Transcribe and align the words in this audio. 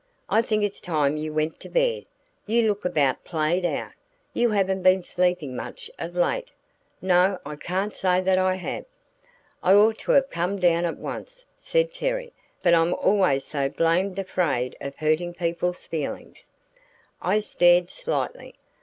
I 0.29 0.41
think 0.41 0.63
it's 0.63 0.81
time 0.81 1.15
you 1.15 1.31
went 1.31 1.59
to 1.59 1.69
bed. 1.69 2.05
You 2.47 2.63
look 2.67 2.85
about 2.85 3.23
played 3.23 3.63
out. 3.67 3.91
You 4.33 4.49
haven't 4.49 4.81
been 4.81 5.03
sleeping 5.03 5.55
much 5.55 5.91
of 5.99 6.15
late?" 6.15 6.49
"No, 7.03 7.37
I 7.45 7.55
can't 7.55 7.95
say 7.95 8.19
that 8.19 8.39
I 8.39 8.55
have." 8.55 8.85
"I 9.61 9.73
ought 9.75 9.99
to 9.99 10.13
have 10.13 10.31
come 10.31 10.57
down 10.57 10.85
at 10.85 10.97
once," 10.97 11.45
said 11.55 11.93
Terry, 11.93 12.33
"but 12.63 12.73
I'm 12.73 12.95
always 12.95 13.45
so 13.45 13.69
blamed 13.69 14.17
afraid 14.17 14.75
of 14.81 14.95
hurting 14.95 15.35
people's 15.35 15.85
feelings." 15.85 16.47
I 17.21 17.39
stared 17.39 17.91
slightly. 17.91 18.55